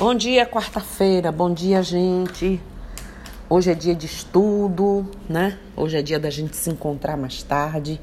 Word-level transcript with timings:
Bom 0.00 0.14
dia, 0.14 0.46
quarta-feira. 0.46 1.30
Bom 1.30 1.52
dia, 1.52 1.82
gente. 1.82 2.58
Hoje 3.50 3.70
é 3.70 3.74
dia 3.74 3.94
de 3.94 4.06
estudo, 4.06 5.06
né? 5.28 5.58
Hoje 5.76 5.98
é 5.98 6.00
dia 6.00 6.18
da 6.18 6.30
gente 6.30 6.56
se 6.56 6.70
encontrar 6.70 7.18
mais 7.18 7.42
tarde. 7.42 8.00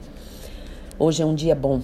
Hoje 1.00 1.24
é 1.24 1.26
um 1.26 1.34
dia 1.34 1.56
bom. 1.56 1.82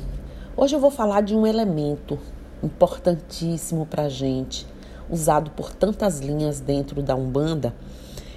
Hoje 0.56 0.76
eu 0.76 0.80
vou 0.80 0.92
falar 0.92 1.22
de 1.22 1.36
um 1.36 1.48
elemento 1.48 2.20
importantíssimo 2.62 3.88
pra 3.88 4.08
gente, 4.08 4.68
usado 5.10 5.50
por 5.50 5.74
tantas 5.74 6.20
linhas 6.20 6.60
dentro 6.60 7.02
da 7.02 7.16
Umbanda 7.16 7.74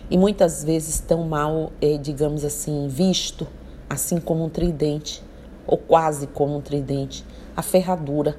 e 0.09 0.17
muitas 0.17 0.65
vezes 0.65 0.99
tão 0.99 1.25
mal, 1.25 1.71
é, 1.83 1.99
digamos 1.99 2.43
assim, 2.43 2.89
visto, 2.89 3.47
assim 3.87 4.19
como 4.19 4.47
um 4.47 4.49
tridente, 4.49 5.23
ou 5.67 5.77
quase 5.77 6.27
como 6.27 6.57
um 6.57 6.63
tridente, 6.63 7.23
a 7.55 7.61
ferradura. 7.61 8.35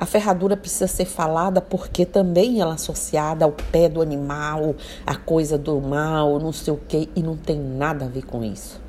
A 0.00 0.06
ferradura 0.06 0.56
precisa 0.56 0.86
ser 0.86 1.04
falada 1.04 1.60
porque 1.60 2.06
também 2.06 2.58
ela 2.58 2.70
é 2.70 2.74
associada 2.74 3.44
ao 3.44 3.52
pé 3.52 3.86
do 3.86 4.00
animal, 4.00 4.74
a 5.06 5.14
coisa 5.14 5.58
do 5.58 5.78
mal, 5.78 6.40
não 6.40 6.52
sei 6.52 6.72
o 6.72 6.78
que, 6.78 7.10
e 7.14 7.22
não 7.22 7.36
tem 7.36 7.60
nada 7.60 8.06
a 8.06 8.08
ver 8.08 8.24
com 8.24 8.42
isso. 8.42 8.80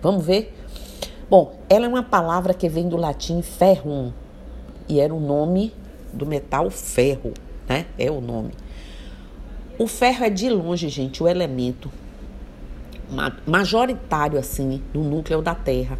Vamos 0.00 0.24
ver? 0.24 0.56
Bom, 1.28 1.56
ela 1.68 1.86
é 1.86 1.88
uma 1.88 2.04
palavra 2.04 2.54
que 2.54 2.68
vem 2.68 2.88
do 2.88 2.96
latim 2.96 3.42
ferrum, 3.42 4.12
e 4.88 5.00
era 5.00 5.12
o 5.12 5.18
nome 5.18 5.74
do 6.12 6.24
metal 6.24 6.70
ferro, 6.70 7.34
né? 7.68 7.86
É 7.98 8.08
o 8.08 8.20
nome. 8.20 8.52
O 9.76 9.88
ferro 9.88 10.26
é 10.26 10.30
de 10.30 10.48
longe, 10.48 10.88
gente, 10.88 11.24
o 11.24 11.26
elemento 11.26 11.90
majoritário 13.44 14.38
assim 14.38 14.80
do 14.92 15.00
núcleo 15.00 15.42
da 15.42 15.56
Terra 15.56 15.98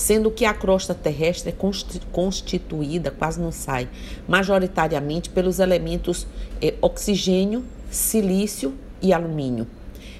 sendo 0.00 0.30
que 0.30 0.46
a 0.46 0.54
crosta 0.54 0.94
terrestre 0.94 1.50
é 1.50 2.00
constituída, 2.10 3.10
quase 3.10 3.38
não 3.38 3.52
sai, 3.52 3.86
majoritariamente 4.26 5.28
pelos 5.28 5.58
elementos 5.58 6.26
eh, 6.62 6.72
oxigênio, 6.80 7.62
silício 7.90 8.72
e 9.02 9.12
alumínio. 9.12 9.66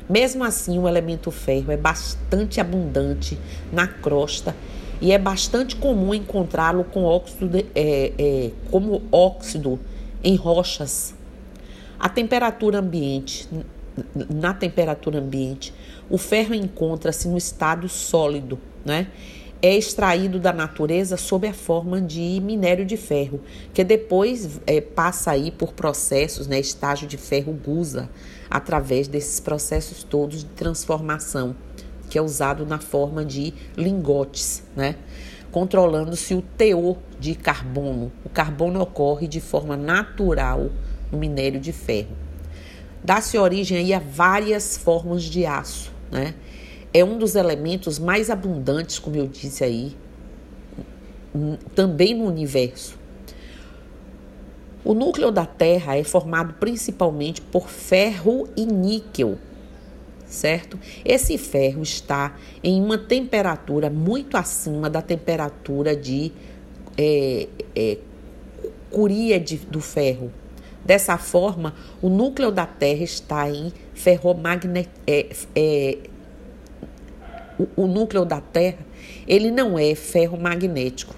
Mesmo 0.06 0.45
assim, 0.45 0.78
o 0.78 0.87
elemento 0.87 1.31
ferro 1.31 1.72
é 1.72 1.78
bastante 1.78 2.61
abundante 2.61 3.39
na 3.72 3.89
crosta 3.89 4.55
e 5.00 5.12
é 5.12 5.19
bastante 5.19 5.75
comum 5.77 6.12
encontrá-lo 6.12 6.84
com 6.84 7.05
óxido 7.05 7.48
de, 7.48 7.65
é, 7.75 8.12
é, 8.19 8.50
como 8.70 9.00
óxido 9.11 9.81
em 10.22 10.37
rochas. 10.37 11.15
A 11.98 12.11
temperatura 12.11 12.81
ambiente, 12.81 13.48
na 14.28 14.53
temperatura 14.53 15.20
ambiente, 15.20 15.72
o 16.11 16.19
ferro 16.19 16.55
encontra-se 16.55 17.28
no 17.28 17.39
estado 17.39 17.89
sólido, 17.89 18.59
né? 18.84 19.06
É 19.62 19.77
extraído 19.77 20.39
da 20.39 20.53
natureza 20.53 21.16
sob 21.16 21.47
a 21.47 21.53
forma 21.53 22.00
de 22.00 22.41
minério 22.42 22.84
de 22.86 22.97
ferro, 22.97 23.41
que 23.75 23.84
depois 23.84 24.61
é, 24.66 24.80
passa 24.80 25.33
aí 25.33 25.50
por 25.50 25.72
processos, 25.72 26.47
né, 26.47 26.58
estágio 26.58 27.06
de 27.06 27.16
ferro 27.16 27.53
gusa, 27.53 28.08
através 28.48 29.06
desses 29.06 29.38
processos 29.38 30.03
todos 30.03 30.41
de 30.41 30.47
transformação, 30.47 31.55
que 32.08 32.19
é 32.19 32.22
usado 32.22 32.64
na 32.64 32.78
forma 32.78 33.25
de 33.25 33.53
lingotes, 33.77 34.62
né, 34.75 34.97
controlando-se 35.53 36.34
o 36.34 36.42
teor 36.42 36.97
de 37.19 37.34
carbono. 37.34 38.11
O 38.25 38.28
carbono 38.28 38.81
ocorre 38.81 39.28
de 39.28 39.41
forma 39.41 39.77
natural 39.77 40.70
no 41.12 41.19
minério 41.19 41.61
de 41.61 41.72
ferro. 41.72 42.16
Dá-se 43.03 43.36
origem 43.38 43.78
aí 43.78 43.94
a 43.94 43.98
várias 43.98 44.77
formas 44.77 45.22
de 45.25 45.47
aço, 45.47 45.91
né? 46.11 46.34
É 46.93 47.05
um 47.05 47.19
dos 47.19 47.35
elementos 47.35 47.99
mais 47.99 48.31
abundantes, 48.31 48.99
como 48.99 49.17
eu 49.17 49.27
disse 49.27 49.63
aí, 49.63 49.97
também 51.75 52.15
no 52.15 52.25
universo. 52.25 52.99
O 54.85 54.95
núcleo 54.95 55.31
da 55.31 55.47
Terra 55.47 55.97
é 55.97 56.03
formado 56.03 56.55
principalmente 56.55 57.41
por 57.41 57.69
ferro 57.69 58.49
e 58.57 58.65
níquel, 58.65 59.39
certo? 60.27 60.79
Esse 61.05 61.37
ferro 61.37 61.83
está 61.83 62.37
em 62.65 62.83
uma 62.83 62.97
temperatura 62.97 63.91
muito 63.91 64.37
acima 64.37 64.89
da 64.89 65.03
temperatura 65.03 65.95
de 65.95 66.33
é, 66.97 67.47
é, 67.77 67.99
do 69.71 69.81
ferro. 69.81 70.33
Dessa 70.84 71.19
forma, 71.19 71.75
o 72.00 72.09
núcleo 72.09 72.50
da 72.50 72.67
Terra 72.67 73.05
está 73.05 73.50
em 73.50 73.73
ferromagnet, 73.95 74.89
é, 75.06 75.27
é, 75.55 75.99
o, 77.76 77.84
o 77.84 77.87
núcleo 77.87 78.25
da 78.25 78.41
Terra, 78.41 78.87
ele 79.26 79.50
não 79.50 79.78
é 79.78 79.94
ferromagnético. 79.94 81.15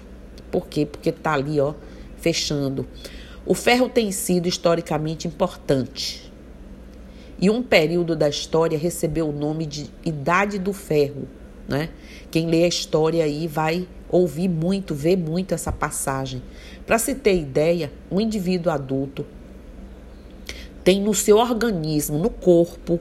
Por 0.51 0.67
quê? 0.67 0.85
Porque 0.85 1.09
está 1.09 1.33
ali, 1.33 1.59
ó, 1.59 1.73
fechando. 2.17 2.87
O 3.45 3.53
ferro 3.53 3.89
tem 3.89 4.11
sido 4.11 4.47
historicamente 4.47 5.27
importante. 5.27 6.31
E 7.39 7.49
um 7.49 7.61
período 7.61 8.15
da 8.15 8.29
história 8.29 8.77
recebeu 8.77 9.29
o 9.29 9.33
nome 9.33 9.65
de 9.65 9.89
Idade 10.05 10.59
do 10.59 10.71
Ferro, 10.71 11.27
né? 11.67 11.89
Quem 12.31 12.47
lê 12.47 12.63
a 12.63 12.67
história 12.67 13.23
aí 13.23 13.47
vai 13.47 13.87
ouvir 14.09 14.47
muito, 14.47 14.93
ver 14.93 15.17
muito 15.17 15.53
essa 15.53 15.71
passagem. 15.71 16.41
Para 16.85 16.97
se 16.99 17.15
ter 17.15 17.35
ideia, 17.35 17.91
um 18.11 18.21
indivíduo 18.21 18.71
adulto 18.71 19.25
tem 20.83 21.01
no 21.01 21.13
seu 21.13 21.37
organismo, 21.37 22.17
no 22.17 22.29
corpo, 22.29 22.99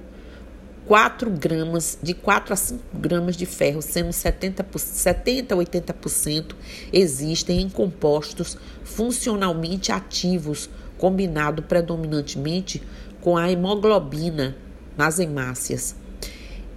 4 0.93 1.31
gramas, 1.31 1.99
de 2.03 2.13
4 2.13 2.53
a 2.53 2.57
5 2.57 2.83
gramas 2.93 3.35
de 3.35 3.47
ferro, 3.47 3.81
sendo 3.81 4.11
70%, 4.11 4.77
70 4.77 5.55
a 5.55 5.57
80% 5.57 6.55
existem 6.93 7.63
em 7.63 7.71
compostos 7.71 8.59
funcionalmente 8.85 9.91
ativos, 9.91 10.69
combinado 10.99 11.63
predominantemente 11.63 12.83
com 13.23 13.39
a 13.39 13.51
hemoglobina 13.51 14.55
nas 14.95 15.19
hemácias. 15.19 15.97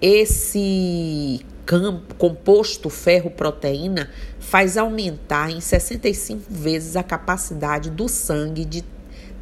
Esse 0.01 1.45
campo, 1.65 2.15
composto 2.15 2.89
ferro-proteína 2.89 4.09
faz 4.39 4.77
aumentar 4.77 5.51
em 5.51 5.59
65 5.59 6.45
vezes 6.49 6.95
a 6.95 7.03
capacidade 7.03 7.89
do 7.89 8.07
sangue 8.07 8.63
de 8.63 8.81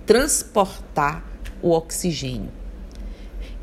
transportar 0.04 1.24
o 1.62 1.70
oxigênio. 1.70 2.63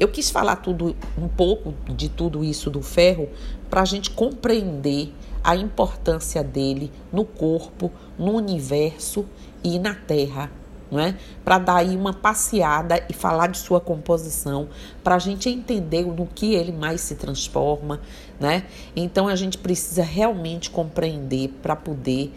Eu 0.01 0.09
quis 0.09 0.31
falar 0.31 0.57
tudo 0.57 0.97
um 1.19 1.29
pouco 1.29 1.75
de 1.93 2.09
tudo 2.09 2.43
isso 2.43 2.71
do 2.71 2.81
ferro 2.81 3.29
para 3.69 3.83
a 3.83 3.85
gente 3.85 4.09
compreender 4.11 5.13
a 5.45 5.55
importância 5.55 6.43
dele 6.43 6.91
no 7.13 7.23
corpo, 7.23 7.93
no 8.19 8.33
universo 8.33 9.27
e 9.63 9.79
na 9.79 9.95
Terra, 9.95 10.51
não 10.91 10.99
é? 10.99 11.15
Para 11.45 11.59
dar 11.59 11.77
aí 11.77 11.95
uma 11.95 12.15
passeada 12.15 13.05
e 13.11 13.13
falar 13.13 13.49
de 13.49 13.59
sua 13.59 13.79
composição, 13.79 14.71
para 15.05 15.17
a 15.17 15.19
gente 15.19 15.51
entender 15.51 16.07
no 16.07 16.27
que 16.27 16.55
ele 16.55 16.73
mais 16.73 17.03
se 17.03 17.15
transforma, 17.15 18.01
né? 18.41 18.65
Então 18.97 19.29
a 19.29 19.37
gente 19.37 19.59
precisa 19.59 20.03
realmente 20.03 20.71
compreender 20.71 21.49
para 21.61 21.77
poder 21.77 22.33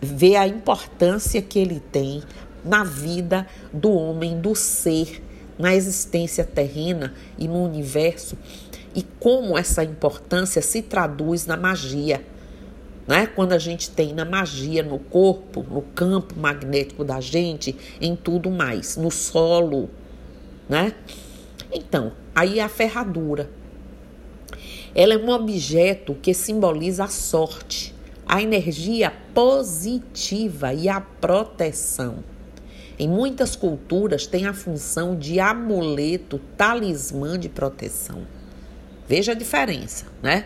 ver 0.00 0.36
a 0.36 0.46
importância 0.46 1.42
que 1.42 1.58
ele 1.58 1.80
tem 1.80 2.22
na 2.64 2.84
vida 2.84 3.44
do 3.72 3.90
homem, 3.90 4.40
do 4.40 4.54
ser 4.54 5.20
na 5.60 5.74
existência 5.74 6.44
terrena 6.44 7.14
e 7.38 7.46
no 7.46 7.62
universo 7.62 8.36
e 8.94 9.02
como 9.20 9.56
essa 9.56 9.84
importância 9.84 10.60
se 10.60 10.82
traduz 10.82 11.46
na 11.46 11.56
magia. 11.56 12.24
Né? 13.06 13.26
Quando 13.26 13.52
a 13.52 13.58
gente 13.58 13.90
tem 13.90 14.12
na 14.14 14.24
magia, 14.24 14.82
no 14.82 14.98
corpo, 14.98 15.64
no 15.68 15.82
campo 15.82 16.38
magnético 16.38 17.04
da 17.04 17.20
gente, 17.20 17.76
em 18.00 18.16
tudo 18.16 18.50
mais, 18.50 18.96
no 18.96 19.10
solo. 19.10 19.88
Né? 20.68 20.92
Então, 21.72 22.12
aí 22.34 22.60
a 22.60 22.68
ferradura. 22.68 23.50
Ela 24.94 25.14
é 25.14 25.18
um 25.18 25.30
objeto 25.30 26.14
que 26.14 26.34
simboliza 26.34 27.04
a 27.04 27.08
sorte, 27.08 27.94
a 28.26 28.42
energia 28.42 29.12
positiva 29.32 30.74
e 30.74 30.88
a 30.88 31.00
proteção. 31.00 32.24
Em 33.00 33.08
muitas 33.08 33.56
culturas 33.56 34.26
tem 34.26 34.44
a 34.44 34.52
função 34.52 35.16
de 35.16 35.40
amuleto, 35.40 36.38
talismã 36.54 37.38
de 37.38 37.48
proteção. 37.48 38.26
Veja 39.08 39.32
a 39.32 39.34
diferença, 39.34 40.04
né? 40.22 40.44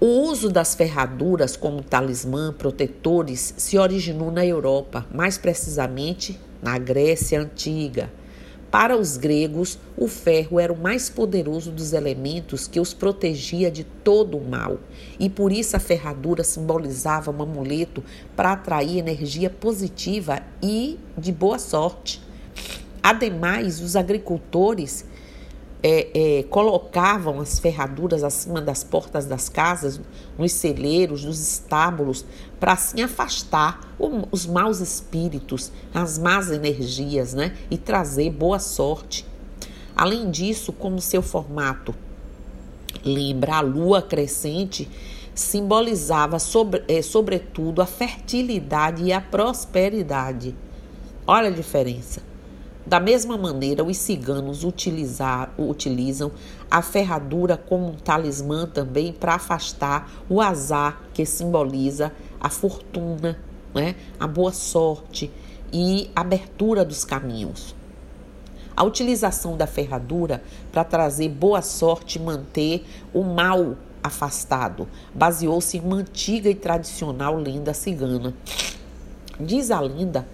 O 0.00 0.06
uso 0.06 0.50
das 0.50 0.74
ferraduras 0.74 1.56
como 1.56 1.84
talismã, 1.84 2.52
protetores, 2.52 3.54
se 3.56 3.78
originou 3.78 4.32
na 4.32 4.44
Europa, 4.44 5.06
mais 5.14 5.38
precisamente 5.38 6.36
na 6.60 6.76
Grécia 6.78 7.40
Antiga. 7.40 8.10
Para 8.70 8.96
os 8.96 9.16
gregos, 9.16 9.78
o 9.96 10.06
ferro 10.06 10.60
era 10.60 10.72
o 10.72 10.78
mais 10.78 11.10
poderoso 11.10 11.72
dos 11.72 11.92
elementos 11.92 12.68
que 12.68 12.78
os 12.78 12.94
protegia 12.94 13.68
de 13.68 13.82
todo 13.82 14.38
o 14.38 14.48
mal, 14.48 14.78
e 15.18 15.28
por 15.28 15.50
isso 15.50 15.76
a 15.76 15.80
ferradura 15.80 16.44
simbolizava 16.44 17.32
um 17.32 17.42
amuleto 17.42 18.04
para 18.36 18.52
atrair 18.52 18.98
energia 18.98 19.50
positiva 19.50 20.40
e 20.62 21.00
de 21.18 21.32
boa 21.32 21.58
sorte. 21.58 22.22
Ademais, 23.02 23.80
os 23.80 23.96
agricultores 23.96 25.04
é, 25.82 26.38
é, 26.38 26.42
colocavam 26.44 27.40
as 27.40 27.58
ferraduras 27.58 28.22
acima 28.22 28.60
das 28.60 28.84
portas 28.84 29.26
das 29.26 29.48
casas, 29.48 30.00
nos 30.38 30.52
celeiros, 30.52 31.24
nos 31.24 31.40
estábulos, 31.40 32.24
para 32.58 32.72
assim 32.72 33.02
afastar 33.02 33.94
o, 33.98 34.26
os 34.30 34.46
maus 34.46 34.80
espíritos, 34.80 35.72
as 35.94 36.18
más 36.18 36.50
energias, 36.50 37.32
né? 37.32 37.56
E 37.70 37.78
trazer 37.78 38.30
boa 38.30 38.58
sorte. 38.58 39.26
Além 39.96 40.30
disso, 40.30 40.72
como 40.72 41.00
seu 41.00 41.22
formato 41.22 41.94
lembra 43.04 43.56
a 43.56 43.60
lua 43.60 44.02
crescente, 44.02 44.88
simbolizava 45.34 46.38
sobre, 46.38 46.82
é, 46.86 47.00
sobretudo 47.00 47.80
a 47.80 47.86
fertilidade 47.86 49.04
e 49.04 49.12
a 49.12 49.20
prosperidade. 49.20 50.54
Olha 51.26 51.48
a 51.48 51.52
diferença. 51.52 52.29
Da 52.86 52.98
mesma 52.98 53.36
maneira, 53.36 53.84
os 53.84 53.96
ciganos 53.96 54.64
utilizar, 54.64 55.52
utilizam 55.58 56.32
a 56.70 56.80
ferradura 56.80 57.56
como 57.56 57.88
um 57.88 57.94
talismã 57.94 58.66
também 58.66 59.12
para 59.12 59.34
afastar 59.34 60.10
o 60.28 60.40
azar, 60.40 61.00
que 61.12 61.26
simboliza 61.26 62.12
a 62.40 62.48
fortuna, 62.48 63.38
né? 63.74 63.94
a 64.18 64.26
boa 64.26 64.52
sorte 64.52 65.30
e 65.72 66.10
abertura 66.16 66.84
dos 66.84 67.04
caminhos. 67.04 67.74
A 68.74 68.82
utilização 68.82 69.58
da 69.58 69.66
ferradura 69.66 70.42
para 70.72 70.82
trazer 70.82 71.28
boa 71.28 71.60
sorte 71.60 72.18
e 72.18 72.22
manter 72.22 72.86
o 73.12 73.22
mal 73.22 73.76
afastado 74.02 74.88
baseou-se 75.14 75.76
em 75.76 75.80
uma 75.80 75.96
antiga 75.96 76.48
e 76.48 76.54
tradicional 76.54 77.36
lenda 77.36 77.74
cigana. 77.74 78.34
Diz 79.38 79.70
a 79.70 79.80
lenda 79.80 80.26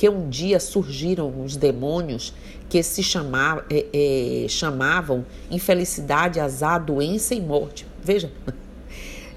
que 0.00 0.08
um 0.08 0.30
dia 0.30 0.58
surgiram 0.58 1.44
os 1.44 1.56
demônios 1.56 2.32
que 2.70 2.82
se 2.82 3.02
chamava, 3.02 3.66
é, 3.68 4.44
é, 4.44 4.48
chamavam 4.48 5.26
infelicidade, 5.50 6.40
azar, 6.40 6.82
doença 6.82 7.34
e 7.34 7.40
morte. 7.42 7.86
Veja. 8.02 8.32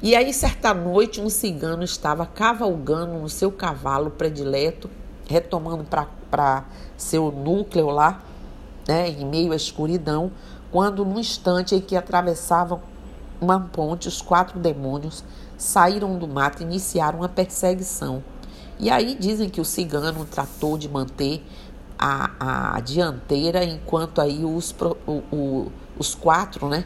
E 0.01 0.15
aí, 0.15 0.33
certa 0.33 0.73
noite, 0.73 1.19
um 1.19 1.29
cigano 1.29 1.83
estava 1.83 2.25
cavalgando 2.25 3.19
no 3.19 3.27
seu 3.27 3.51
cavalo 3.51 4.11
predileto, 4.11 4.89
retomando 5.27 5.85
para 6.31 6.63
seu 6.95 7.29
núcleo 7.29 7.89
lá, 7.89 8.23
né, 8.87 9.09
em 9.09 9.25
meio 9.25 9.51
à 9.51 9.57
escuridão, 9.57 10.31
quando, 10.71 11.03
no 11.03 11.19
instante 11.19 11.75
em 11.75 11.81
que 11.81 11.97
atravessavam 11.97 12.81
uma 13.41 13.59
ponte, 13.59 14.07
os 14.07 14.21
quatro 14.21 14.57
demônios 14.59 15.25
saíram 15.57 16.17
do 16.17 16.25
mato 16.25 16.61
e 16.61 16.65
iniciaram 16.65 17.19
uma 17.19 17.29
perseguição. 17.29 18.23
E 18.79 18.89
aí 18.89 19.15
dizem 19.15 19.49
que 19.49 19.61
o 19.61 19.65
cigano 19.65 20.25
tratou 20.25 20.77
de 20.77 20.89
manter 20.89 21.43
a, 21.97 22.75
a 22.75 22.79
dianteira, 22.79 23.63
enquanto 23.63 24.19
aí 24.19 24.43
os, 24.43 24.75
o, 25.07 25.11
o, 25.31 25.71
os 25.97 26.15
quatro 26.15 26.67
né, 26.67 26.85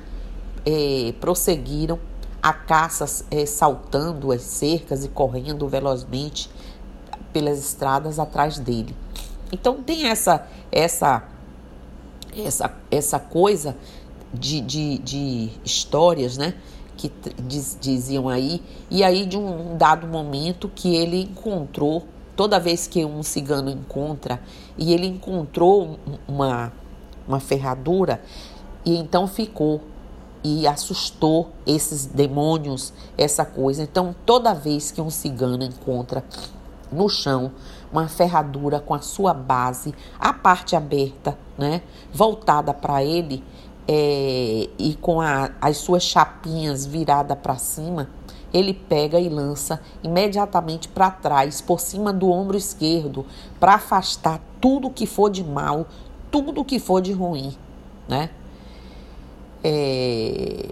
é, 0.66 1.14
prosseguiram 1.20 2.00
a 2.42 2.54
caça, 2.54 3.26
é, 3.32 3.46
saltando 3.46 4.32
as 4.32 4.42
cercas 4.42 5.04
e 5.04 5.10
correndo 5.10 5.68
velozmente 5.68 6.50
pelas 7.34 7.60
estradas 7.60 8.20
atrás 8.20 8.60
dele. 8.60 8.96
Então 9.52 9.82
tem 9.82 10.08
essa 10.08 10.48
essa 10.72 11.24
essa, 12.46 12.74
essa 12.92 13.20
coisa 13.20 13.76
de, 14.34 14.62
de, 14.62 14.98
de 15.00 15.50
histórias, 15.64 16.38
né? 16.38 16.54
Que 16.98 17.12
diz, 17.44 17.78
diziam 17.80 18.28
aí, 18.28 18.62
e 18.90 19.04
aí 19.04 19.26
de 19.26 19.38
um 19.38 19.78
dado 19.78 20.08
momento 20.08 20.70
que 20.74 20.96
ele 20.96 21.22
encontrou, 21.22 22.04
toda 22.36 22.60
vez 22.60 22.88
que 22.88 23.06
um 23.06 23.24
cigano 23.24 23.70
encontra, 23.70 24.42
e 24.78 24.94
ele 24.94 25.08
encontrou 25.08 26.00
uma, 26.28 26.74
uma 27.28 27.40
ferradura, 27.40 28.22
e 28.84 28.98
então 28.98 29.28
ficou 29.28 29.82
e 30.44 30.68
assustou 30.68 31.52
esses 31.66 32.06
demônios, 32.06 32.94
essa 33.18 33.44
coisa. 33.44 33.84
Então, 33.84 34.16
toda 34.26 34.54
vez 34.54 34.92
que 34.92 35.02
um 35.02 35.10
cigano 35.10 35.64
encontra 35.64 36.24
no 36.92 37.10
chão 37.10 37.52
uma 37.92 38.08
ferradura 38.08 38.80
com 38.80 38.94
a 38.94 39.02
sua 39.02 39.34
base, 39.34 39.94
a 40.20 40.34
parte 40.34 40.76
aberta, 40.76 41.38
né, 41.58 41.82
voltada 42.14 42.74
para 42.74 43.04
ele, 43.04 43.44
é, 43.88 44.70
e 44.78 44.98
com 45.00 45.22
a, 45.22 45.52
as 45.62 45.78
suas 45.78 46.04
chapinhas 46.04 46.86
viradas 46.86 47.38
para 47.42 47.56
cima, 47.58 48.10
ele 48.54 48.74
pega 48.74 49.20
e 49.20 49.30
lança 49.30 49.82
imediatamente 50.04 50.88
para 50.88 51.10
trás, 51.12 51.62
por 51.62 51.80
cima 51.80 52.12
do 52.12 52.30
ombro 52.30 52.58
esquerdo, 52.58 53.26
para 53.60 53.76
afastar 53.76 54.42
tudo 54.60 54.90
que 54.90 55.06
for 55.06 55.30
de 55.30 55.44
mal, 55.44 55.88
tudo 56.30 56.66
que 56.66 56.80
for 56.80 57.02
de 57.02 57.14
ruim, 57.14 57.56
né? 58.08 58.30
É... 59.64 60.70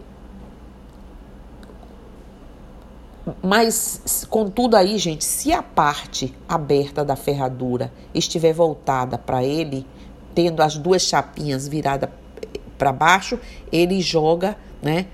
Mas, 3.41 4.25
contudo, 4.29 4.75
aí, 4.75 4.97
gente, 4.99 5.23
se 5.25 5.51
a 5.51 5.63
parte 5.63 6.35
aberta 6.47 7.03
da 7.03 7.15
ferradura 7.15 7.91
estiver 8.13 8.53
voltada 8.53 9.17
para 9.17 9.43
ele, 9.43 9.85
tendo 10.35 10.61
as 10.61 10.77
duas 10.77 11.01
chapinhas 11.01 11.67
viradas 11.67 12.09
para 12.77 12.91
baixo, 12.91 13.39
ele 13.71 14.01
joga, 14.01 14.57
né, 14.81 15.07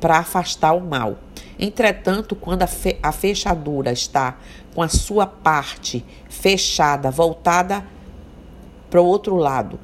para 0.00 0.18
afastar 0.18 0.72
o 0.72 0.80
mal. 0.80 1.18
Entretanto, 1.58 2.34
quando 2.34 2.62
a, 2.62 2.66
fe 2.66 2.98
a 3.02 3.12
fechadura 3.12 3.92
está 3.92 4.36
com 4.74 4.82
a 4.82 4.88
sua 4.88 5.26
parte 5.26 6.04
fechada, 6.28 7.10
voltada 7.10 7.84
para 8.90 9.00
o 9.00 9.06
outro 9.06 9.36
lado, 9.36 9.78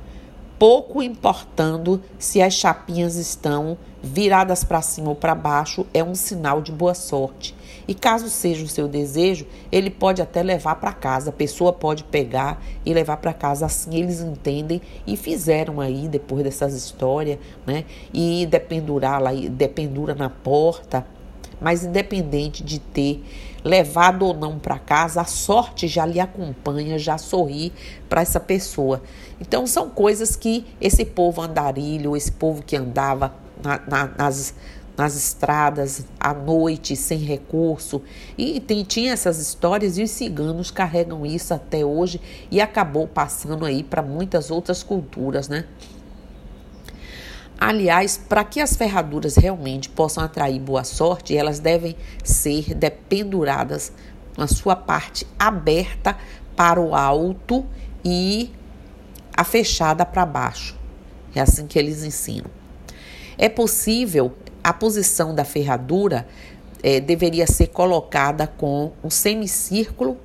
pouco 0.58 1.02
importando 1.02 2.02
se 2.18 2.42
as 2.42 2.54
chapinhas 2.54 3.16
estão 3.16 3.78
viradas 4.02 4.62
para 4.64 4.82
cima 4.82 5.10
ou 5.10 5.16
para 5.16 5.34
baixo, 5.34 5.86
é 5.94 6.02
um 6.02 6.14
sinal 6.14 6.60
de 6.60 6.72
boa 6.72 6.94
sorte. 6.94 7.54
E 7.90 7.94
caso 7.94 8.30
seja 8.30 8.64
o 8.64 8.68
seu 8.68 8.86
desejo, 8.86 9.44
ele 9.72 9.90
pode 9.90 10.22
até 10.22 10.44
levar 10.44 10.76
para 10.76 10.92
casa, 10.92 11.30
a 11.30 11.32
pessoa 11.32 11.72
pode 11.72 12.04
pegar 12.04 12.62
e 12.86 12.94
levar 12.94 13.16
para 13.16 13.32
casa. 13.32 13.66
Assim 13.66 13.96
eles 13.96 14.20
entendem 14.20 14.80
e 15.04 15.16
fizeram 15.16 15.80
aí, 15.80 16.06
depois 16.06 16.44
dessas 16.44 16.72
histórias, 16.72 17.40
né? 17.66 17.84
E 18.14 18.46
dependurar 18.46 19.20
lá, 19.20 19.32
dependura 19.32 20.14
na 20.14 20.30
porta. 20.30 21.04
Mas 21.60 21.82
independente 21.82 22.62
de 22.62 22.78
ter 22.78 23.24
levado 23.64 24.24
ou 24.24 24.34
não 24.34 24.56
para 24.56 24.78
casa, 24.78 25.22
a 25.22 25.24
sorte 25.24 25.88
já 25.88 26.06
lhe 26.06 26.20
acompanha, 26.20 26.96
já 26.96 27.18
sorri 27.18 27.72
para 28.08 28.20
essa 28.20 28.38
pessoa. 28.38 29.02
Então 29.40 29.66
são 29.66 29.90
coisas 29.90 30.36
que 30.36 30.64
esse 30.80 31.04
povo 31.04 31.42
andarilho, 31.42 32.16
esse 32.16 32.30
povo 32.30 32.62
que 32.62 32.76
andava 32.76 33.34
na, 33.64 33.80
na, 33.84 34.06
nas 34.16 34.54
nas 34.96 35.16
estradas 35.16 36.04
à 36.18 36.34
noite 36.34 36.94
sem 36.96 37.18
recurso. 37.18 38.02
E 38.36 38.60
tem, 38.60 38.84
tinha 38.84 39.12
essas 39.12 39.38
histórias 39.38 39.98
e 39.98 40.02
os 40.02 40.10
ciganos 40.10 40.70
carregam 40.70 41.24
isso 41.24 41.54
até 41.54 41.84
hoje 41.84 42.20
e 42.50 42.60
acabou 42.60 43.08
passando 43.08 43.64
aí 43.64 43.82
para 43.82 44.02
muitas 44.02 44.50
outras 44.50 44.82
culturas, 44.82 45.48
né? 45.48 45.64
Aliás, 47.58 48.16
para 48.16 48.42
que 48.42 48.58
as 48.58 48.74
ferraduras 48.74 49.36
realmente 49.36 49.90
possam 49.90 50.24
atrair 50.24 50.58
boa 50.58 50.82
sorte, 50.82 51.36
elas 51.36 51.58
devem 51.60 51.94
ser 52.24 52.74
dependuradas 52.74 53.92
na 54.36 54.46
sua 54.46 54.74
parte 54.74 55.26
aberta 55.38 56.16
para 56.56 56.80
o 56.80 56.94
alto 56.94 57.66
e 58.02 58.50
a 59.36 59.44
fechada 59.44 60.06
para 60.06 60.24
baixo. 60.24 60.74
É 61.34 61.40
assim 61.40 61.66
que 61.66 61.78
eles 61.78 62.02
ensinam. 62.02 62.50
É 63.36 63.48
possível 63.48 64.34
a 64.62 64.72
posição 64.72 65.34
da 65.34 65.44
ferradura 65.44 66.26
é, 66.82 67.00
deveria 67.00 67.46
ser 67.46 67.68
colocada 67.68 68.46
com 68.46 68.92
um 69.02 69.10
semicírculo 69.10 70.16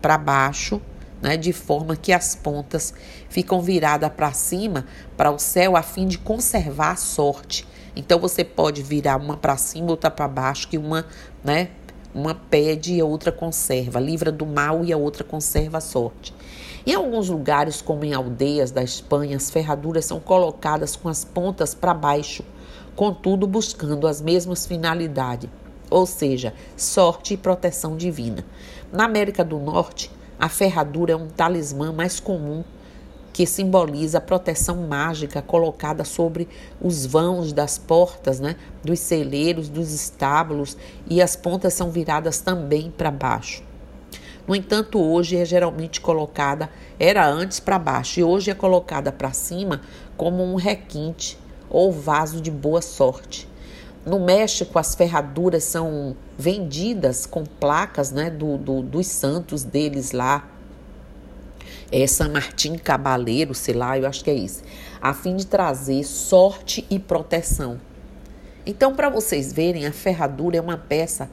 para 0.00 0.18
baixo, 0.18 0.80
né, 1.20 1.36
de 1.36 1.52
forma 1.52 1.94
que 1.94 2.12
as 2.12 2.34
pontas 2.34 2.92
ficam 3.28 3.60
viradas 3.60 4.10
para 4.10 4.32
cima, 4.32 4.86
para 5.16 5.30
o 5.30 5.38
céu, 5.38 5.76
a 5.76 5.82
fim 5.82 6.06
de 6.06 6.18
conservar 6.18 6.92
a 6.92 6.96
sorte. 6.96 7.66
Então 7.94 8.18
você 8.18 8.42
pode 8.42 8.82
virar 8.82 9.16
uma 9.16 9.36
para 9.36 9.56
cima, 9.56 9.90
outra 9.90 10.10
para 10.10 10.26
baixo, 10.26 10.66
que 10.68 10.78
uma, 10.78 11.06
né, 11.44 11.68
uma 12.14 12.34
pede 12.34 12.94
e 12.94 13.00
a 13.00 13.04
outra 13.04 13.30
conserva, 13.30 14.00
livra 14.00 14.32
do 14.32 14.46
mal 14.46 14.84
e 14.84 14.92
a 14.92 14.96
outra 14.96 15.22
conserva 15.22 15.78
a 15.78 15.80
sorte. 15.80 16.34
Em 16.84 16.94
alguns 16.94 17.28
lugares, 17.28 17.80
como 17.80 18.04
em 18.04 18.12
aldeias 18.12 18.72
da 18.72 18.82
Espanha, 18.82 19.36
as 19.36 19.50
ferraduras 19.50 20.04
são 20.04 20.18
colocadas 20.18 20.96
com 20.96 21.08
as 21.08 21.24
pontas 21.24 21.74
para 21.74 21.94
baixo 21.94 22.42
contudo 22.94 23.46
buscando 23.46 24.06
as 24.06 24.20
mesmas 24.20 24.66
finalidades, 24.66 25.48
ou 25.90 26.06
seja, 26.06 26.54
sorte 26.76 27.34
e 27.34 27.36
proteção 27.36 27.96
divina. 27.96 28.44
Na 28.92 29.04
América 29.04 29.44
do 29.44 29.58
Norte, 29.58 30.10
a 30.38 30.48
ferradura 30.48 31.12
é 31.12 31.16
um 31.16 31.28
talismã 31.28 31.92
mais 31.92 32.18
comum 32.18 32.64
que 33.32 33.46
simboliza 33.46 34.18
a 34.18 34.20
proteção 34.20 34.76
mágica 34.86 35.40
colocada 35.40 36.04
sobre 36.04 36.46
os 36.80 37.06
vãos 37.06 37.52
das 37.52 37.78
portas, 37.78 38.38
né, 38.38 38.56
dos 38.84 39.00
celeiros, 39.00 39.68
dos 39.68 39.92
estábulos, 39.92 40.76
e 41.08 41.22
as 41.22 41.34
pontas 41.34 41.72
são 41.72 41.90
viradas 41.90 42.40
também 42.40 42.90
para 42.90 43.10
baixo. 43.10 43.62
No 44.46 44.54
entanto, 44.54 45.00
hoje 45.00 45.36
é 45.36 45.44
geralmente 45.44 46.00
colocada, 46.00 46.68
era 46.98 47.26
antes 47.26 47.58
para 47.58 47.78
baixo, 47.78 48.20
e 48.20 48.24
hoje 48.24 48.50
é 48.50 48.54
colocada 48.54 49.10
para 49.10 49.32
cima 49.32 49.80
como 50.16 50.42
um 50.42 50.56
requinte 50.56 51.38
ou 51.72 51.90
vaso 51.90 52.40
de 52.40 52.50
boa 52.50 52.82
sorte. 52.82 53.48
No 54.04 54.20
México, 54.20 54.78
as 54.78 54.94
ferraduras 54.94 55.64
são 55.64 56.14
vendidas 56.36 57.24
com 57.24 57.44
placas 57.44 58.12
né, 58.12 58.28
do, 58.28 58.58
do 58.58 58.82
dos 58.82 59.06
santos 59.06 59.64
deles 59.64 60.12
lá. 60.12 60.48
É 61.90 62.06
San 62.06 62.30
Martín 62.30 62.76
Cabaleiro, 62.76 63.54
sei 63.54 63.74
lá, 63.74 63.98
eu 63.98 64.06
acho 64.06 64.22
que 64.22 64.30
é 64.30 64.34
isso. 64.34 64.62
A 65.00 65.14
fim 65.14 65.36
de 65.36 65.46
trazer 65.46 66.04
sorte 66.04 66.86
e 66.90 66.98
proteção. 66.98 67.80
Então, 68.66 68.94
para 68.94 69.08
vocês 69.08 69.52
verem, 69.52 69.86
a 69.86 69.92
ferradura 69.92 70.56
é 70.56 70.60
uma 70.60 70.76
peça 70.76 71.30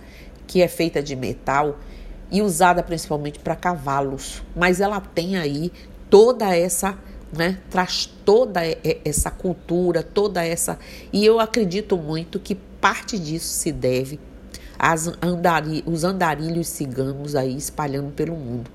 que 0.48 0.62
é 0.62 0.68
feita 0.68 1.02
de 1.02 1.16
metal 1.16 1.78
e 2.32 2.42
usada 2.42 2.82
principalmente 2.84 3.40
para 3.40 3.56
cavalos, 3.56 4.44
mas 4.56 4.80
ela 4.80 5.00
tem 5.00 5.38
aí 5.38 5.72
toda 6.10 6.56
essa 6.56 6.98
né, 7.32 7.58
traz 7.70 8.06
toda 8.26 8.62
essa 9.06 9.30
cultura, 9.30 10.04
toda 10.04 10.44
essa. 10.46 10.80
E 11.12 11.26
eu 11.26 11.40
acredito 11.40 11.98
muito 11.98 12.40
que 12.40 12.56
parte 12.56 13.18
disso 13.20 13.48
se 13.48 13.72
deve 13.72 14.20
às 14.78 15.08
andari, 15.22 15.84
os 15.86 16.04
andarilhos 16.04 16.68
ciganos 16.68 17.36
aí 17.36 17.56
espalhando 17.56 18.12
pelo 18.12 18.36
mundo. 18.36 18.72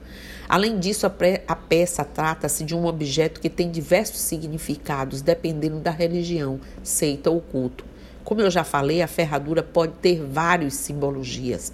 Além 0.47 0.79
disso, 0.79 1.07
a, 1.07 1.11
pré, 1.11 1.43
a 1.49 1.57
peça 1.57 2.05
trata-se 2.05 2.65
de 2.65 2.75
um 2.75 2.85
objeto 2.85 3.41
que 3.41 3.49
tem 3.49 3.71
diversos 3.71 4.21
significados, 4.21 5.23
dependendo 5.23 5.81
da 5.81 5.91
religião, 5.91 6.61
seita 6.83 7.31
ou 7.31 7.41
culto. 7.41 7.85
Como 8.23 8.43
eu 8.43 8.51
já 8.51 8.63
falei, 8.63 9.01
a 9.01 9.07
ferradura 9.07 9.63
pode 9.63 9.95
ter 9.95 10.23
várias 10.23 10.75
simbologias. 10.75 11.73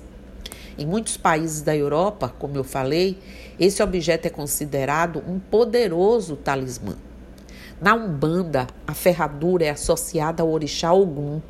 Em 0.78 0.86
muitos 0.86 1.16
países 1.16 1.62
da 1.62 1.76
Europa, 1.76 2.32
como 2.38 2.56
eu 2.56 2.64
falei, 2.64 3.18
esse 3.58 3.82
objeto 3.82 4.26
é 4.26 4.30
considerado 4.30 5.22
um 5.26 5.38
poderoso 5.38 6.36
talismã. 6.36 6.96
Na 7.80 7.94
Umbanda, 7.94 8.66
a 8.86 8.94
ferradura 8.94 9.64
é 9.64 9.70
associada 9.70 10.42
ao 10.42 10.50
orixá 10.50 10.92
Ogum. 10.92 11.40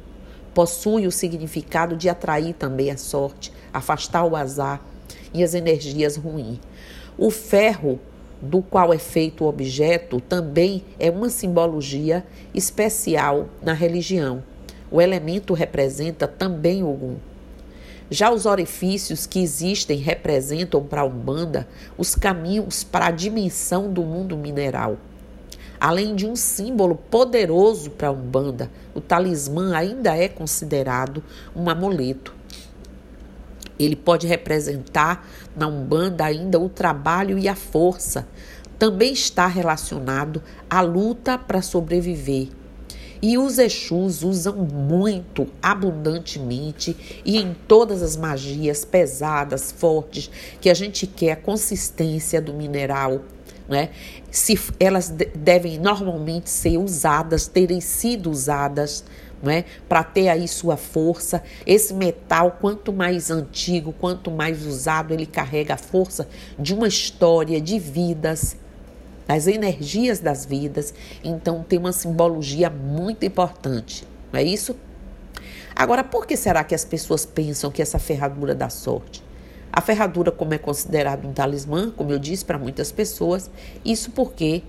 Possui 0.55 1.07
o 1.07 1.13
significado 1.13 1.97
de 1.97 2.09
atrair 2.09 2.55
também 2.55 2.91
a 2.91 2.97
sorte, 2.97 3.53
afastar 3.73 4.25
o 4.25 4.37
azar 4.37 4.81
e 5.35 5.43
as 5.43 5.55
energias 5.55 6.17
ruins. 6.17 6.59
O 7.19 7.31
ferro 7.31 8.01
do 8.41 8.63
qual 8.63 8.93
é 8.93 8.99
feito 8.99 9.45
o 9.45 9.49
objeto 9.49 10.21
também 10.21 10.83
é 10.99 11.11
uma 11.11 11.29
simbologia 11.29 12.25
especial 12.55 13.49
na 13.63 13.73
religião. 13.73 14.43
O 14.91 15.01
elemento 15.01 15.53
representa 15.53 16.27
também 16.27 16.83
Ogum. 16.83 17.17
Já 18.13 18.29
os 18.33 18.45
orifícios 18.45 19.25
que 19.25 19.41
existem 19.41 19.97
representam 19.99 20.83
para 20.83 21.03
a 21.03 21.05
Umbanda 21.05 21.69
os 21.97 22.17
caminhos 22.17 22.83
para 22.83 23.07
a 23.07 23.11
dimensão 23.13 23.93
do 23.93 24.03
mundo 24.03 24.37
mineral. 24.37 24.97
Além 25.79 26.17
de 26.17 26.27
um 26.27 26.35
símbolo 26.35 26.97
poderoso 26.97 27.89
para 27.91 28.09
a 28.09 28.11
Umbanda, 28.11 28.69
o 28.97 29.01
talismã 29.01 29.77
ainda 29.77 30.17
é 30.17 30.29
considerado 30.29 31.23
um 31.55 31.71
amuleto. 31.71 32.35
Ele 33.79 33.95
pode 33.95 34.27
representar 34.27 35.27
na 35.57 35.69
Umbanda 35.69 36.25
ainda 36.25 36.59
o 36.59 36.69
trabalho 36.69 37.39
e 37.39 37.49
a 37.49 37.55
força. 37.55 38.27
Também 38.77 39.13
está 39.13 39.47
relacionado 39.47 40.43
à 40.69 40.81
luta 40.81 41.39
para 41.39 41.63
sobreviver 41.63 42.49
e 43.23 43.37
os 43.37 43.59
Exus 43.59 44.23
usam 44.23 44.57
muito, 44.57 45.47
abundantemente 45.63 46.97
e 47.25 47.39
em 47.39 47.55
todas 47.69 48.03
as 48.03 48.17
magias 48.17 48.85
pesadas, 48.85 49.71
fortes, 49.73 50.31
que 50.61 50.71
a 50.71 50.75
gente 50.75 51.07
quer 51.07 51.33
a 51.33 51.37
consistência 51.37 52.41
do 52.41 52.55
mineral. 52.55 53.21
Né? 53.69 53.91
Se 54.31 54.59
elas 54.81 55.15
devem 55.35 55.79
normalmente 55.79 56.51
ser 56.51 56.79
usadas, 56.79 57.47
terem 57.47 57.81
sido 57.81 58.31
usadas 58.31 59.05
né? 59.43 59.65
para 59.89 60.03
ter 60.03 60.29
aí 60.29 60.49
sua 60.49 60.77
força. 60.77 61.43
Esse 61.67 61.95
metal, 61.95 62.59
quanto 62.61 62.93
mais 62.93 63.31
antigo, 63.31 63.93
quanto 63.93 64.31
mais 64.31 64.67
usado, 64.67 65.13
ele 65.13 65.27
carrega 65.27 65.75
a 65.75 65.79
força 65.79 66.29
de 66.59 66.75
uma 66.75 66.89
história 66.89 67.61
de 67.61 67.79
vidas, 67.79 68.57
das 69.27 69.47
energias 69.47 70.21
das 70.21 70.45
vidas. 70.45 70.93
Então 71.23 71.65
tem 71.67 71.79
uma 71.79 71.93
simbologia 71.93 72.71
muito 72.71 73.25
importante, 73.25 74.07
não 74.33 74.41
é 74.41 74.43
isso? 74.43 74.77
Agora, 75.75 76.05
por 76.05 76.27
que 76.27 76.37
será 76.37 76.63
que 76.63 76.75
as 76.75 76.85
pessoas 76.85 77.25
pensam 77.25 77.71
que 77.71 77.81
essa 77.81 77.99
ferradura 77.99 78.55
dá 78.55 78.69
sorte? 78.69 79.23
A 79.73 79.81
ferradura, 79.81 80.33
como 80.33 80.53
é 80.53 80.59
considerado 80.59 81.27
um 81.27 81.33
talismã, 81.33 81.91
como 81.91 82.11
eu 82.11 82.19
disse 82.19 82.45
para 82.45 82.59
muitas 82.59 82.91
pessoas, 82.91 83.49
isso 83.85 84.11
porque 84.11 84.63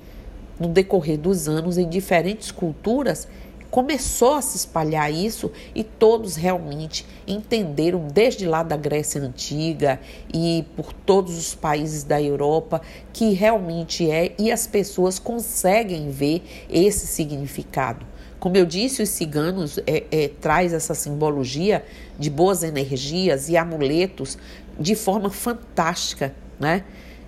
no 0.60 0.68
decorrer 0.68 1.18
dos 1.18 1.50
anos, 1.50 1.78
em 1.78 1.90
diferentes 1.90 2.52
culturas, 2.52 3.28
começou 3.72 4.34
a 4.34 4.42
se 4.42 4.58
espalhar 4.58 5.12
isso 5.12 5.50
e 5.74 5.82
todos 5.82 6.36
realmente 6.36 7.06
entenderam, 7.26 8.06
desde 8.14 8.46
lá 8.46 8.62
da 8.62 8.76
Grécia 8.76 9.22
Antiga 9.22 10.00
e 10.32 10.66
por 10.76 10.92
todos 10.92 11.38
os 11.38 11.56
países 11.56 12.04
da 12.04 12.22
Europa, 12.22 12.82
que 13.14 13.32
realmente 13.32 14.12
é 14.12 14.36
e 14.38 14.52
as 14.52 14.68
pessoas 14.68 15.18
conseguem 15.18 16.12
ver 16.12 16.44
esse 16.70 17.08
significado. 17.08 18.06
Como 18.42 18.58
eu 18.58 18.66
disse, 18.66 19.04
os 19.04 19.10
ciganos 19.10 19.80
é, 19.88 20.04
é, 20.12 20.28
traz 20.28 20.74
essa 20.74 20.94
simbologia 20.94 21.86
de 22.20 22.30
boas 22.30 22.64
energias 22.64 23.48
e 23.50 23.56
amuletos 23.56 24.38
de 24.80 24.96
forma 24.96 25.30
fantástica, 25.30 26.36
né? 26.60 26.84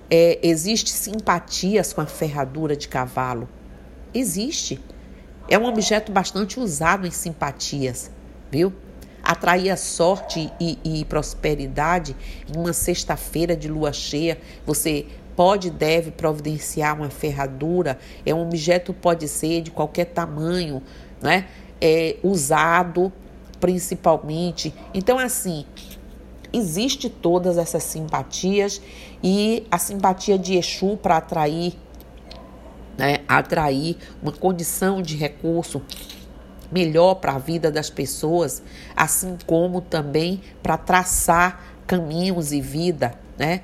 É, 0.10 0.40
existe 0.44 0.90
simpatias 0.90 1.94
com 1.94 2.02
a 2.02 2.06
ferradura 2.06 2.76
de 2.76 2.88
cavalo. 2.88 3.48
Existe. 4.14 4.80
É 5.48 5.58
um 5.58 5.66
objeto 5.66 6.12
bastante 6.12 6.60
usado 6.60 7.06
em 7.06 7.12
simpatias, 7.12 8.10
viu? 8.50 8.74
Atrair 9.22 9.78
sorte 9.78 10.52
e, 10.60 10.78
e 10.84 11.06
prosperidade 11.06 12.16
em 12.48 12.58
uma 12.58 12.74
sexta-feira 12.74 13.56
de 13.56 13.68
lua 13.68 13.94
cheia. 13.94 14.38
Você 14.66 15.06
pode 15.36 15.68
e 15.68 15.72
deve 15.72 16.12
providenciar 16.12 16.96
uma 16.98 17.10
ferradura. 17.10 18.00
É 18.26 18.34
um 18.34 18.42
objeto 18.42 18.94
pode 18.94 19.28
ser 19.28 19.62
de 19.62 19.72
qualquer 19.72 20.06
tamanho, 20.06 20.82
né? 21.22 21.48
É 21.80 22.18
usado 22.24 23.12
principalmente. 23.60 24.74
Então 24.94 25.18
assim, 25.18 25.66
existe 26.52 27.10
todas 27.10 27.58
essas 27.58 27.84
simpatias 27.84 28.82
e 29.24 29.66
a 29.72 29.78
simpatia 29.78 30.38
de 30.38 30.56
Exu 30.56 30.98
para 30.98 31.18
atrair 31.18 31.74
né, 32.98 33.20
atrair 33.28 33.98
uma 34.22 34.32
condição 34.32 35.02
de 35.02 35.16
recurso 35.16 35.82
melhor 36.72 37.16
para 37.16 37.34
a 37.34 37.38
vida 37.38 37.72
das 37.72 37.90
pessoas, 37.90 38.64
assim 38.96 39.38
como 39.46 39.80
também 39.80 40.42
para 40.62 40.78
traçar 40.78 41.76
caminhos 41.86 42.52
e 42.52 42.60
vida, 42.60 43.14
né? 43.38 43.62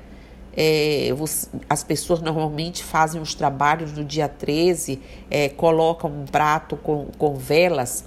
É, 0.56 1.10
as 1.70 1.84
pessoas 1.84 2.22
normalmente 2.22 2.84
fazem 2.84 3.22
os 3.22 3.34
trabalhos 3.34 3.94
no 3.94 4.04
dia 4.04 4.28
13, 4.28 5.00
é, 5.30 5.48
colocam 5.48 6.12
um 6.12 6.26
prato 6.26 6.76
com, 6.76 7.08
com 7.18 7.36
velas, 7.36 8.04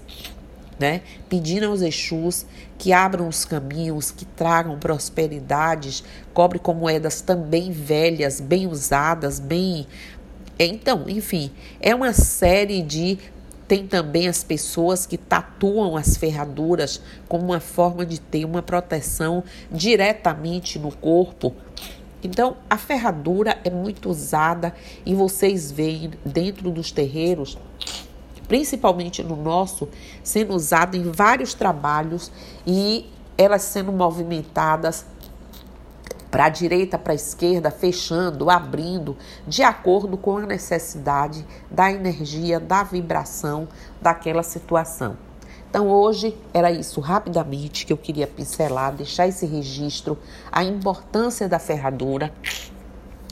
né? 0.78 1.02
Pedindo 1.28 1.66
aos 1.66 1.80
Exus 1.80 2.44
que 2.76 2.92
abram 2.92 3.28
os 3.28 3.44
caminhos, 3.44 4.10
que 4.10 4.24
tragam 4.24 4.78
prosperidades, 4.78 6.02
cobre 6.34 6.58
com 6.58 6.74
moedas 6.74 7.20
também 7.20 7.70
velhas, 7.70 8.40
bem 8.40 8.66
usadas, 8.66 9.38
bem 9.38 9.86
então, 10.58 11.04
enfim, 11.08 11.50
é 11.80 11.94
uma 11.94 12.12
série 12.12 12.82
de. 12.82 13.18
Tem 13.66 13.86
também 13.86 14.28
as 14.28 14.44
pessoas 14.44 15.06
que 15.06 15.16
tatuam 15.16 15.96
as 15.96 16.16
ferraduras 16.16 17.00
como 17.26 17.44
uma 17.44 17.60
forma 17.60 18.04
de 18.04 18.20
ter 18.20 18.44
uma 18.44 18.60
proteção 18.60 19.42
diretamente 19.70 20.78
no 20.78 20.94
corpo. 20.94 21.54
Então, 22.22 22.56
a 22.68 22.76
ferradura 22.76 23.58
é 23.64 23.70
muito 23.70 24.10
usada 24.10 24.74
e 25.06 25.14
vocês 25.14 25.72
veem 25.72 26.10
dentro 26.24 26.70
dos 26.70 26.92
terreiros, 26.92 27.56
principalmente 28.46 29.22
no 29.22 29.36
nosso, 29.36 29.88
sendo 30.22 30.54
usada 30.54 30.96
em 30.96 31.10
vários 31.10 31.54
trabalhos 31.54 32.30
e 32.66 33.06
elas 33.38 33.62
sendo 33.62 33.90
movimentadas 33.90 35.06
para 36.32 36.46
a 36.46 36.48
direita, 36.48 36.98
para 36.98 37.12
a 37.12 37.14
esquerda, 37.14 37.70
fechando, 37.70 38.48
abrindo, 38.48 39.14
de 39.46 39.62
acordo 39.62 40.16
com 40.16 40.38
a 40.38 40.46
necessidade 40.46 41.46
da 41.70 41.92
energia, 41.92 42.58
da 42.58 42.82
vibração 42.82 43.68
daquela 44.00 44.42
situação. 44.42 45.18
Então, 45.68 45.90
hoje 45.90 46.34
era 46.54 46.72
isso 46.72 47.00
rapidamente 47.02 47.84
que 47.84 47.92
eu 47.92 47.98
queria 47.98 48.26
pincelar, 48.26 48.94
deixar 48.94 49.28
esse 49.28 49.44
registro, 49.44 50.18
a 50.50 50.64
importância 50.64 51.46
da 51.46 51.58
ferradura, 51.58 52.32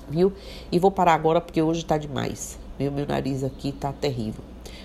viu? 0.06 0.30
E 0.70 0.78
vou 0.78 0.90
parar 0.90 1.14
agora 1.14 1.40
porque 1.40 1.62
hoje 1.62 1.80
está 1.80 1.96
demais. 1.96 2.58
Meu, 2.78 2.92
meu 2.92 3.06
nariz 3.06 3.42
aqui 3.42 3.70
está 3.70 3.94
terrível. 3.94 4.44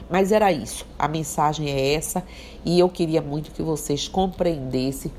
Mas 0.10 0.32
era 0.32 0.54
isso, 0.54 0.86
a 0.98 1.08
mensagem 1.08 1.70
é 1.70 1.94
essa 1.96 2.24
e 2.64 2.80
eu 2.80 2.88
queria 2.88 3.22
muito 3.22 3.52
que 3.52 3.62
vocês 3.62 4.08
compreendessem 4.08 5.12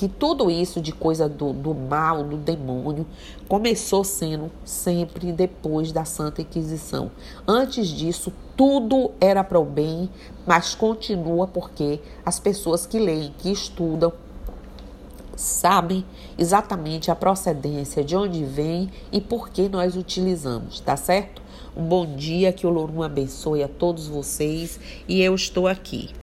que 0.00 0.08
tudo 0.08 0.50
isso 0.50 0.80
de 0.80 0.92
coisa 0.92 1.28
do, 1.28 1.52
do 1.52 1.74
mal, 1.74 2.24
do 2.24 2.38
demônio, 2.38 3.06
começou 3.46 4.02
sendo 4.02 4.50
sempre 4.64 5.30
depois 5.30 5.92
da 5.92 6.06
Santa 6.06 6.40
Inquisição. 6.40 7.10
Antes 7.46 7.86
disso, 7.88 8.32
tudo 8.56 9.10
era 9.20 9.44
para 9.44 9.60
o 9.60 9.64
bem, 9.66 10.08
mas 10.46 10.74
continua 10.74 11.46
porque 11.46 12.00
as 12.24 12.40
pessoas 12.40 12.86
que 12.86 12.98
leem, 12.98 13.34
que 13.36 13.52
estudam, 13.52 14.10
sabem 15.36 16.02
exatamente 16.38 17.10
a 17.10 17.14
procedência, 17.14 18.02
de 18.02 18.16
onde 18.16 18.42
vem 18.42 18.90
e 19.12 19.20
por 19.20 19.50
que 19.50 19.68
nós 19.68 19.96
utilizamos, 19.96 20.80
tá 20.80 20.96
certo? 20.96 21.42
Um 21.76 21.84
bom 21.84 22.06
dia, 22.16 22.54
que 22.54 22.66
o 22.66 22.70
Lorum 22.70 23.02
abençoe 23.02 23.62
a 23.62 23.68
todos 23.68 24.08
vocês 24.08 24.80
e 25.06 25.20
eu 25.20 25.34
estou 25.34 25.68
aqui. 25.68 26.08